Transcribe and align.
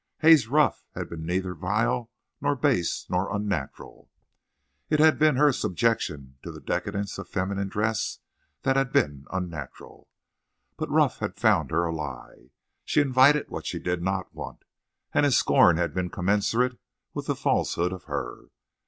Haze 0.21 0.47
Ruff 0.47 0.83
had 0.95 1.09
been 1.09 1.27
neither 1.27 1.53
vile 1.53 2.09
nor 2.41 2.55
base 2.55 3.05
nor 3.07 3.31
unnatural. 3.31 4.09
It 4.89 4.99
had 4.99 5.19
been 5.19 5.35
her 5.35 5.53
subjection 5.53 6.39
to 6.41 6.51
the 6.51 6.59
decadence 6.59 7.19
of 7.19 7.29
feminine 7.29 7.69
dress 7.69 8.17
that 8.63 8.75
had 8.75 8.91
been 8.91 9.27
unnatural. 9.31 10.09
But 10.75 10.89
Ruff 10.89 11.19
had 11.19 11.35
found 11.37 11.69
her 11.69 11.85
a 11.85 11.93
lie. 11.93 12.49
She 12.83 12.99
invited 12.99 13.51
what 13.51 13.67
she 13.67 13.77
did 13.77 14.01
not 14.01 14.33
want. 14.33 14.65
And 15.13 15.23
his 15.23 15.37
scorn 15.37 15.77
had 15.77 15.93
been 15.93 16.09
commensurate 16.09 16.79
with 17.13 17.27
the 17.27 17.35
falsehood 17.35 17.93
of 17.93 18.05
her. 18.05 18.45